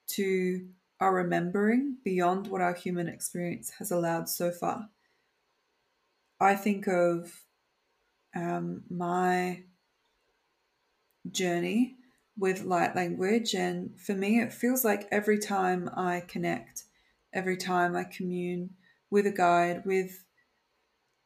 [0.07, 0.67] to
[0.99, 4.89] our remembering beyond what our human experience has allowed so far.
[6.39, 7.43] I think of
[8.35, 9.63] um, my
[11.31, 11.95] journey
[12.37, 16.83] with light language, and for me, it feels like every time I connect,
[17.33, 18.71] every time I commune
[19.09, 20.23] with a guide, with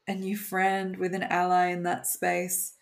[0.08, 2.74] a new friend, with an ally in that space,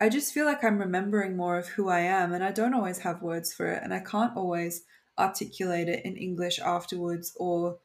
[0.00, 2.98] I just feel like I'm remembering more of who I am, and I don't always
[2.98, 4.82] have words for it, and I can't always
[5.18, 7.78] articulate it in English afterwards or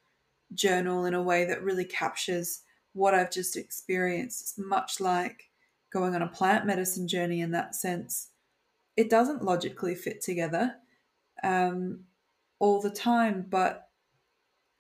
[0.53, 2.61] journal in a way that really captures
[2.93, 4.41] what I've just experienced.
[4.41, 5.49] It's much like
[5.91, 8.29] going on a plant medicine journey in that sense.
[8.95, 10.75] It doesn't logically fit together
[11.43, 12.01] um,
[12.59, 13.89] all the time, but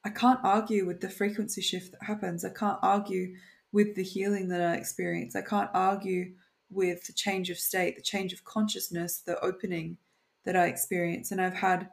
[0.05, 2.43] I can't argue with the frequency shift that happens.
[2.43, 3.35] I can't argue
[3.71, 5.35] with the healing that I experience.
[5.35, 6.33] I can't argue
[6.69, 9.97] with the change of state, the change of consciousness, the opening
[10.45, 11.31] that I experience.
[11.31, 11.89] And I've had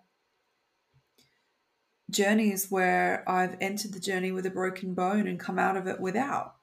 [2.10, 6.00] journeys where I've entered the journey with a broken bone and come out of it
[6.00, 6.54] without.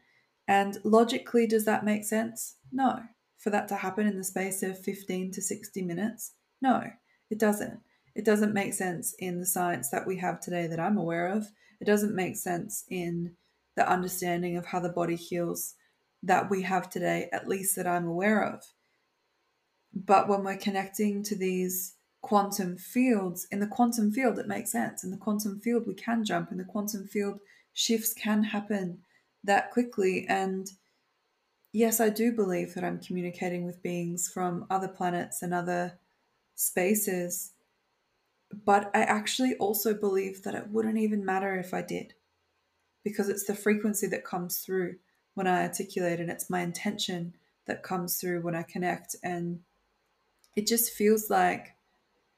[0.48, 2.56] And logically, does that make sense?
[2.72, 3.00] No.
[3.38, 6.34] For that to happen in the space of 15 to 60 minutes?
[6.62, 6.84] No,
[7.30, 7.80] it doesn't.
[8.18, 11.46] It doesn't make sense in the science that we have today that I'm aware of.
[11.80, 13.36] It doesn't make sense in
[13.76, 15.76] the understanding of how the body heals
[16.24, 18.64] that we have today, at least that I'm aware of.
[19.94, 25.04] But when we're connecting to these quantum fields, in the quantum field, it makes sense.
[25.04, 26.52] In the quantum field, we can jump.
[26.52, 27.40] In the quantum field,
[27.74, 28.98] shifts can happen
[29.44, 30.26] that quickly.
[30.28, 30.72] And
[31.72, 36.00] yes, I do believe that I'm communicating with beings from other planets and other
[36.56, 37.54] spaces.
[38.66, 42.14] But I actually also believe that it wouldn't even matter if I did,
[43.04, 44.96] because it's the frequency that comes through
[45.34, 47.36] when I articulate, and it's my intention
[47.66, 49.16] that comes through when I connect.
[49.24, 49.60] And
[50.56, 51.76] it just feels like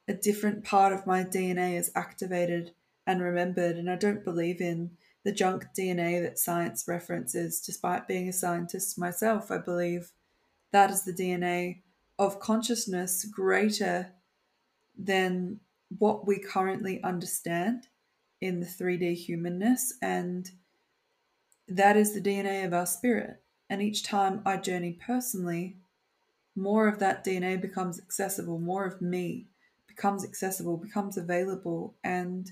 [0.07, 2.71] a different part of my DNA is activated
[3.05, 3.77] and remembered.
[3.77, 4.91] And I don't believe in
[5.23, 9.51] the junk DNA that science references, despite being a scientist myself.
[9.51, 10.11] I believe
[10.71, 11.81] that is the DNA
[12.17, 14.11] of consciousness greater
[14.97, 15.59] than
[15.97, 17.87] what we currently understand
[18.41, 19.93] in the 3D humanness.
[20.01, 20.49] And
[21.67, 23.41] that is the DNA of our spirit.
[23.69, 25.77] And each time I journey personally,
[26.55, 29.47] more of that DNA becomes accessible, more of me
[29.87, 31.95] becomes accessible, becomes available.
[32.03, 32.51] And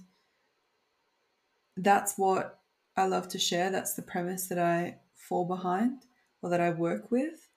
[1.76, 2.60] that's what
[2.96, 3.70] I love to share.
[3.70, 6.04] That's the premise that I fall behind
[6.42, 7.48] or that I work with.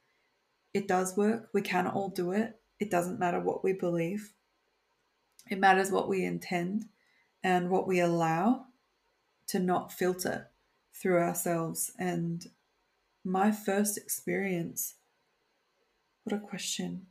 [0.73, 1.49] It does work.
[1.53, 2.61] We can all do it.
[2.79, 4.33] It doesn't matter what we believe,
[5.49, 6.87] it matters what we intend
[7.43, 8.67] and what we allow
[9.49, 10.49] to not filter
[10.95, 11.93] through ourselves.
[11.99, 12.47] And
[13.25, 14.95] my first experience,
[16.25, 17.07] what a question.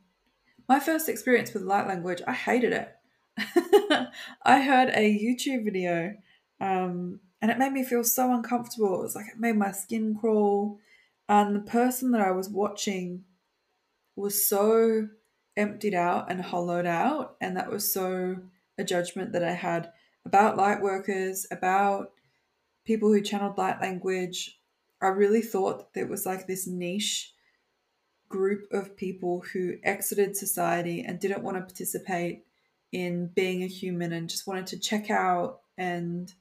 [0.68, 2.96] My first experience with light language, I hated it.
[4.44, 6.14] I heard a YouTube video
[6.60, 8.94] um, and it made me feel so uncomfortable.
[8.94, 10.78] It was like it made my skin crawl.
[11.28, 13.24] And the person that I was watching
[14.16, 15.08] was so
[15.56, 17.36] emptied out and hollowed out.
[17.40, 18.36] And that was so
[18.78, 19.92] a judgment that I had
[20.24, 22.12] about light workers, about
[22.84, 24.58] people who channeled light language.
[25.02, 27.32] I really thought that it was like this niche
[28.28, 32.44] group of people who exited society and didn't want to participate
[32.92, 36.32] in being a human and just wanted to check out and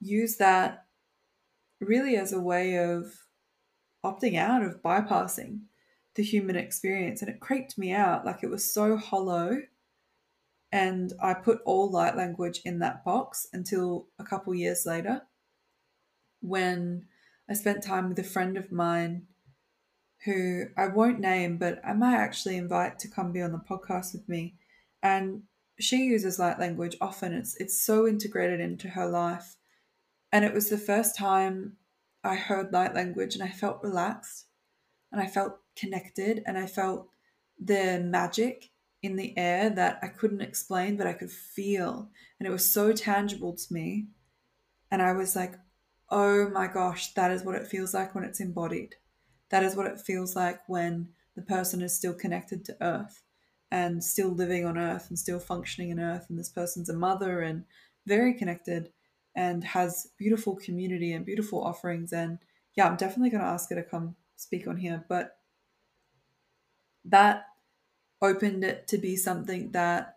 [0.00, 0.86] use that
[1.80, 3.06] really as a way of
[4.04, 5.60] opting out of bypassing
[6.14, 9.62] the human experience and it creeped me out like it was so hollow
[10.72, 15.22] and i put all light language in that box until a couple years later
[16.40, 17.04] when
[17.48, 19.26] i spent time with a friend of mine
[20.24, 24.12] who I won't name, but I might actually invite to come be on the podcast
[24.12, 24.54] with me.
[25.02, 25.44] And
[25.78, 27.32] she uses light language often.
[27.32, 29.56] It's it's so integrated into her life.
[30.30, 31.76] And it was the first time
[32.22, 34.46] I heard light language and I felt relaxed
[35.10, 37.08] and I felt connected and I felt
[37.58, 38.70] the magic
[39.02, 42.10] in the air that I couldn't explain, but I could feel.
[42.38, 44.08] And it was so tangible to me.
[44.90, 45.54] And I was like,
[46.10, 48.96] oh my gosh, that is what it feels like when it's embodied.
[49.50, 53.22] That is what it feels like when the person is still connected to Earth
[53.70, 56.26] and still living on Earth and still functioning in Earth.
[56.28, 57.64] And this person's a mother and
[58.06, 58.90] very connected
[59.36, 62.12] and has beautiful community and beautiful offerings.
[62.12, 62.38] And
[62.76, 65.04] yeah, I'm definitely going to ask her to come speak on here.
[65.08, 65.36] But
[67.04, 67.46] that
[68.22, 70.16] opened it to be something that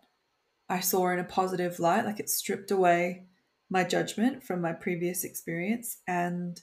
[0.68, 2.04] I saw in a positive light.
[2.04, 3.26] Like it stripped away
[3.70, 5.98] my judgment from my previous experience.
[6.06, 6.60] And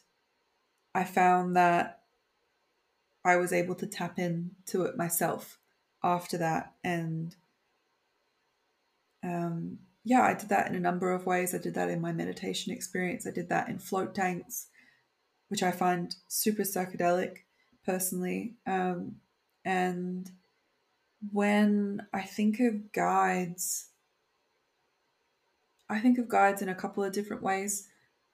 [0.93, 2.01] I found that
[3.23, 5.59] I was able to tap into it myself
[6.03, 6.73] after that.
[6.83, 7.35] And
[9.23, 11.53] um, yeah, I did that in a number of ways.
[11.53, 14.67] I did that in my meditation experience, I did that in float tanks,
[15.49, 17.37] which I find super psychedelic
[17.85, 18.55] personally.
[18.65, 19.17] Um,
[19.65, 20.29] and
[21.31, 23.89] when I think of guides,
[25.89, 27.87] I think of guides in a couple of different ways.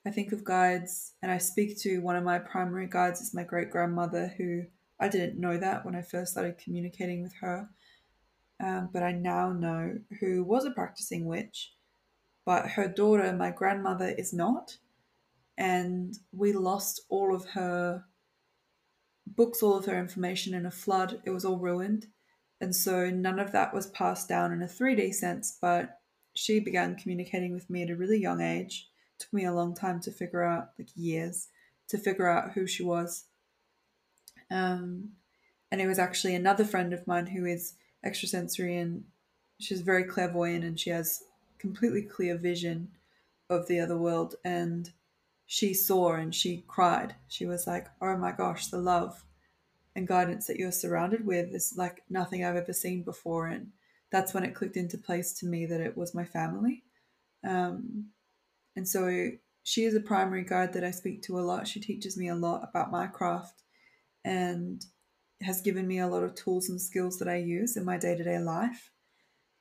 [0.05, 3.43] I think of guides, and I speak to one of my primary guides, is my
[3.43, 4.63] great grandmother, who
[4.99, 7.69] I didn't know that when I first started communicating with her,
[8.63, 11.73] um, but I now know who was a practicing witch,
[12.45, 14.78] but her daughter, my grandmother, is not.
[15.57, 18.05] And we lost all of her
[19.36, 21.21] books, all of her information in a flood.
[21.25, 22.07] It was all ruined.
[22.59, 25.99] And so none of that was passed down in a 3D sense, but
[26.34, 28.89] she began communicating with me at a really young age.
[29.15, 31.49] It took me a long time to figure out, like years,
[31.89, 33.25] to figure out who she was.
[34.49, 35.11] Um,
[35.71, 37.73] And it was actually another friend of mine who is
[38.03, 39.03] extrasensory and
[39.59, 41.23] she's very clairvoyant and she has
[41.59, 42.89] completely clear vision
[43.49, 44.36] of the other world.
[44.45, 44.91] And
[45.47, 47.15] she saw and she cried.
[47.27, 49.23] She was like, Oh my gosh, the love
[49.95, 53.47] and guidance that you're surrounded with is like nothing I've ever seen before.
[53.47, 53.71] And
[54.11, 56.83] that's when it clicked into place to me that it was my family.
[57.47, 58.09] Um,
[58.75, 59.29] and so
[59.63, 61.67] she is a primary guide that I speak to a lot.
[61.67, 63.63] She teaches me a lot about my craft
[64.23, 64.85] and
[65.41, 68.15] has given me a lot of tools and skills that I use in my day
[68.15, 68.91] to day life.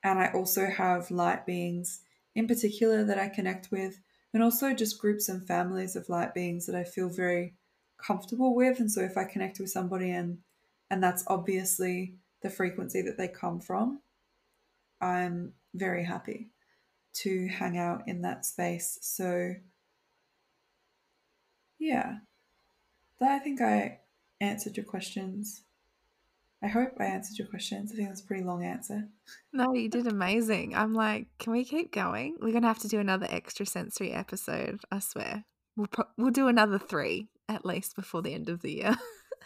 [0.03, 2.01] And I also have light beings
[2.35, 3.99] in particular that I connect with,
[4.37, 7.55] and also just groups and families of light beings that I feel very
[7.97, 8.79] comfortable with.
[8.79, 10.37] And so if I connect with somebody and
[10.91, 13.99] and that's obviously the frequency that they come from,
[15.01, 16.51] I'm very happy
[17.15, 18.99] to hang out in that space.
[19.01, 19.55] So
[21.79, 22.17] yeah.
[23.19, 24.01] That I think I
[24.39, 25.63] answered your questions.
[26.63, 27.91] I hope I answered your questions.
[27.91, 29.07] I think that's a pretty long answer.
[29.53, 30.75] No, you did amazing.
[30.75, 32.37] I'm like, can we keep going?
[32.39, 34.79] We're gonna have to do another extra sensory episode.
[34.91, 35.45] I swear,
[35.75, 38.95] we'll pro- we'll do another three at least before the end of the year.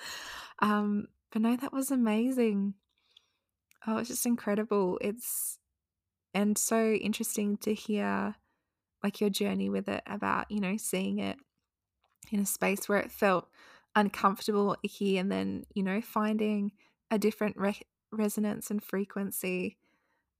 [0.59, 2.76] um, but no, that was amazing.
[3.86, 4.97] Oh, it's just incredible.
[5.01, 5.59] It's
[6.34, 8.36] and so interesting to hear
[9.03, 11.38] like your journey with it about you know seeing it
[12.32, 13.49] in a space where it felt
[13.95, 16.72] uncomfortable, icky, and then you know finding
[17.12, 17.82] a different re-
[18.12, 19.78] resonance and frequency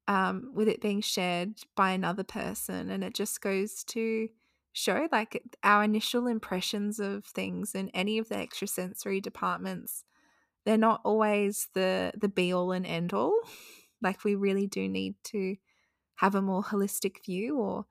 [0.08, 2.90] um, with it being shared by another person.
[2.90, 4.30] And it just goes to
[4.74, 10.06] show like our initial impressions of things in any of the extrasensory departments.
[10.66, 13.38] They're not always the the be all and end all.
[14.04, 15.58] Like we really do need to
[16.16, 17.86] have a more holistic view or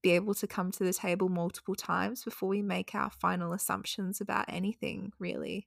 [0.00, 4.20] be able to come to the table multiple times before we make our final assumptions
[4.20, 5.66] about anything really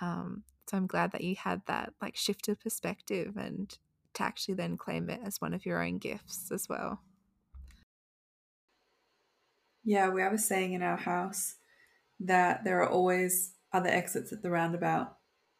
[0.00, 3.78] um, so i'm glad that you had that like shift of perspective and
[4.16, 7.00] to actually then claim it as one of your own gifts as well.
[9.84, 11.56] Yeah we have a saying in our house
[12.18, 15.16] that there are always other exits at the roundabout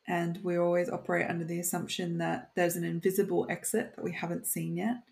[0.09, 4.47] and we always operate under the assumption that there's an invisible exit that we haven't
[4.47, 5.03] seen yet.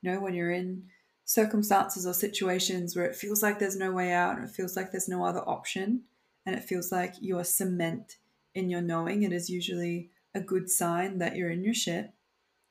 [0.00, 0.84] You know when you're in
[1.26, 4.90] circumstances or situations where it feels like there's no way out and it feels like
[4.90, 6.02] there's no other option
[6.46, 8.16] and it feels like you are cement
[8.54, 12.10] in your knowing, it is usually a good sign that you're in your shit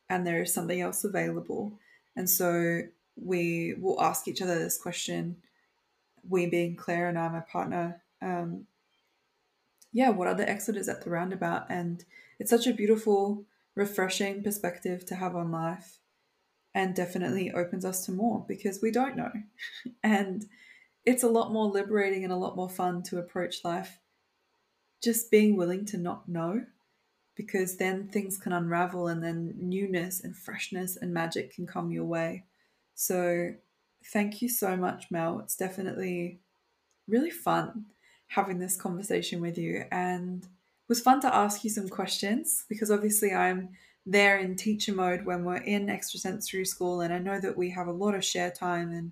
[0.09, 1.79] and there is something else available.
[2.15, 2.81] And so
[3.15, 5.37] we will ask each other this question,
[6.27, 8.65] we being Claire and I, my partner, um,
[9.91, 11.67] yeah, what are the is at the roundabout?
[11.69, 12.03] And
[12.39, 15.99] it's such a beautiful, refreshing perspective to have on life
[16.73, 19.31] and definitely opens us to more because we don't know.
[20.03, 20.45] and
[21.05, 23.99] it's a lot more liberating and a lot more fun to approach life
[25.03, 26.65] just being willing to not know
[27.35, 32.05] because then things can unravel and then newness and freshness and magic can come your
[32.05, 32.43] way.
[32.95, 33.53] So,
[34.05, 35.39] thank you so much, Mel.
[35.39, 36.39] It's definitely
[37.07, 37.85] really fun
[38.27, 42.91] having this conversation with you and it was fun to ask you some questions because
[42.91, 43.69] obviously I'm
[44.05, 47.01] there in teacher mode when we're in extrasensory school.
[47.01, 49.11] And I know that we have a lot of share time and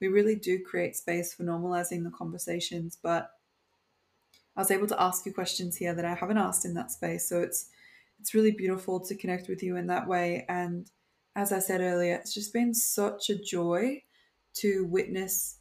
[0.00, 2.98] we really do create space for normalizing the conversations.
[3.00, 3.30] But
[4.56, 7.28] I was able to ask you questions here that I haven't asked in that space.
[7.28, 7.70] So it's
[8.20, 10.44] it's really beautiful to connect with you in that way.
[10.48, 10.88] And
[11.34, 14.02] as I said earlier, it's just been such a joy
[14.54, 15.58] to witness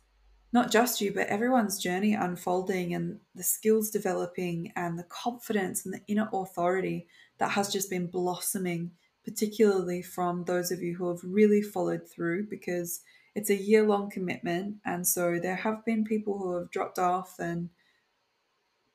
[0.53, 5.93] not just you, but everyone's journey unfolding and the skills developing and the confidence and
[5.93, 8.91] the inner authority that has just been blossoming,
[9.23, 13.01] particularly from those of you who have really followed through because
[13.33, 14.75] it's a year long commitment.
[14.85, 17.69] And so there have been people who have dropped off and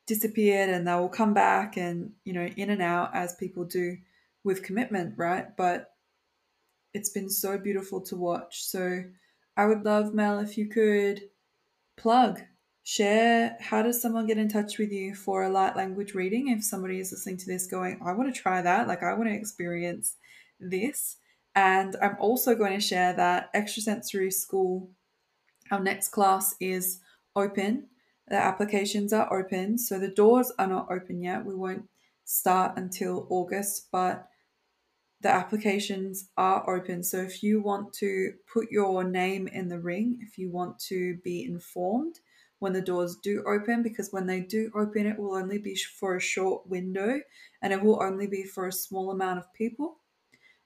[0.07, 3.97] disappeared and they will come back and, you know, in and out as people do
[4.43, 5.55] with commitment, right?
[5.55, 5.91] But
[6.93, 8.63] it's been so beautiful to watch.
[8.63, 9.03] So
[9.55, 11.21] I would love, Mel, if you could
[11.97, 12.41] plug
[12.83, 16.63] share how does someone get in touch with you for a light language reading if
[16.63, 19.35] somebody is listening to this going i want to try that like i want to
[19.35, 20.15] experience
[20.61, 21.17] this
[21.55, 24.89] and i'm also going to share that extrasensory school
[25.69, 27.01] our next class is
[27.35, 27.85] open
[28.27, 31.87] the applications are open so the doors are not open yet we won't
[32.25, 34.27] start until august but
[35.21, 37.03] the applications are open.
[37.03, 41.17] So if you want to put your name in the ring, if you want to
[41.23, 42.19] be informed
[42.59, 46.15] when the doors do open, because when they do open, it will only be for
[46.15, 47.19] a short window
[47.61, 49.97] and it will only be for a small amount of people,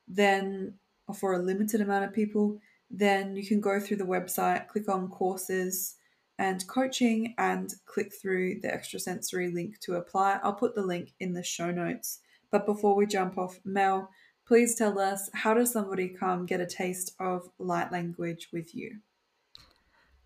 [0.08, 0.74] then,
[1.08, 2.60] or for a limited amount of people,
[2.90, 5.96] then you can go through the website, click on courses
[6.42, 10.40] and coaching, and click through the extrasensory link to apply.
[10.42, 12.20] I'll put the link in the show notes
[12.50, 14.10] But before we jump off, Mel,
[14.48, 18.98] please tell us how does somebody come get a taste of light language with you?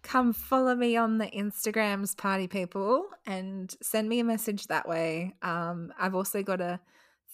[0.03, 5.35] Come follow me on the Instagrams, party people, and send me a message that way.
[5.41, 6.79] Um, I've also got a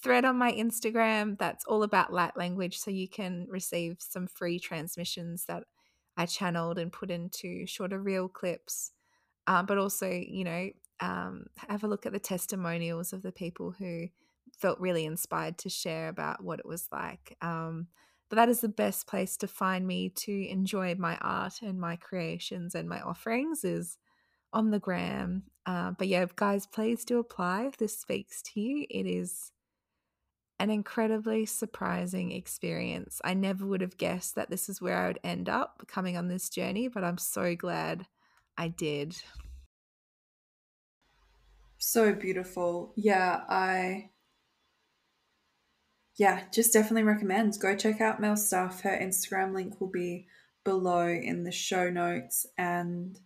[0.02, 4.58] thread on my Instagram that's all about light language, so you can receive some free
[4.58, 5.66] transmissions that
[6.18, 8.92] I channeled and put into shorter reel clips.
[9.48, 13.72] Um, but also, you know, um, have a look at the testimonials of the people
[13.72, 14.08] who
[14.58, 17.36] felt really inspired to share about what it was like.
[17.42, 17.88] Um,
[18.30, 21.96] but that is the best place to find me to enjoy my art and my
[21.98, 23.98] creations and my offerings is
[24.54, 25.44] on the gram.
[25.66, 28.86] Uh, but yeah, guys, please do apply if this speaks to you.
[28.90, 29.52] It is
[30.62, 33.20] an incredibly surprising experience.
[33.24, 36.28] I never would have guessed that this is where I would end up coming on
[36.28, 38.06] this journey, but I'm so glad
[38.60, 39.16] I did.
[41.80, 42.94] So beautiful.
[42.96, 44.12] Yeah, I
[46.16, 47.58] yeah, just definitely recommend.
[47.60, 48.82] Go check out Mel's stuff.
[48.82, 50.28] Her Instagram link will be
[50.64, 52.46] below in the show notes.
[52.56, 53.18] And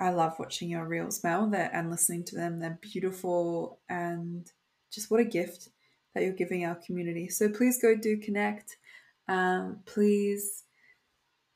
[0.00, 2.58] I love watching your reels, Mel, and listening to them.
[2.58, 4.50] They're beautiful and
[4.90, 5.68] just what a gift
[6.14, 7.28] that you're giving our community.
[7.28, 8.76] So please go do connect.
[9.28, 10.64] Um, please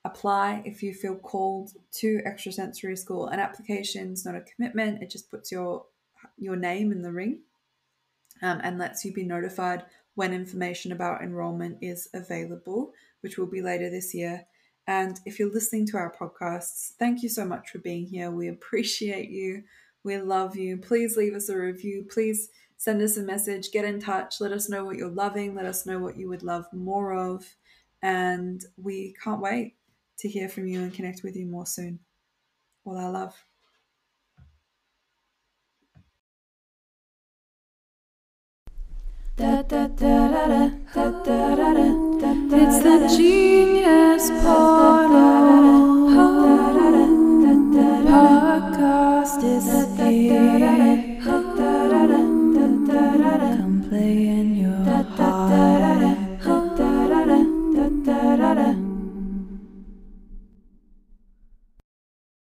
[0.04, 3.26] apply if you feel called to extrasensory school.
[3.26, 5.86] An application is not a commitment; it just puts your
[6.38, 7.40] your name in the ring
[8.42, 9.84] um, and lets you be notified
[10.14, 14.46] when information about enrollment is available, which will be later this year.
[14.86, 18.30] And if you're listening to our podcasts, thank you so much for being here.
[18.30, 19.64] We appreciate you.
[20.04, 20.78] We love you.
[20.78, 22.06] Please leave us a review.
[22.08, 25.66] Please send us a message, get in touch, let us know what you're loving, let
[25.66, 27.44] us know what you would love more of.
[28.02, 29.76] And we can't wait
[30.18, 31.98] to hear from you and connect with you more soon.
[32.84, 33.34] All our love.
[39.38, 39.68] It's
[42.82, 45.16] the genius podcast.
[48.06, 51.05] Podcast is here.